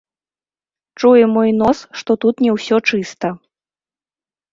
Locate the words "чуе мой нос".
1.01-1.81